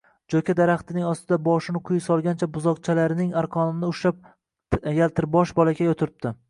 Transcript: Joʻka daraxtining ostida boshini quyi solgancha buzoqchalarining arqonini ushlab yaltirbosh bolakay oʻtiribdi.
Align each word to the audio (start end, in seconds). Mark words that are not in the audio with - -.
Joʻka 0.33 0.53
daraxtining 0.59 1.03
ostida 1.09 1.37
boshini 1.49 1.81
quyi 1.89 2.01
solgancha 2.07 2.49
buzoqchalarining 2.57 3.31
arqonini 3.43 3.93
ushlab 3.95 4.85
yaltirbosh 5.01 5.55
bolakay 5.63 5.97
oʻtiribdi. 5.97 6.39